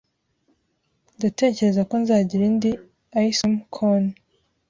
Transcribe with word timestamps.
Ndatekereza 1.17 1.81
ko 1.89 1.95
nzagira 2.01 2.43
indi 2.49 2.71
ice 3.27 3.39
cream 3.41 3.55
cone 3.75 4.11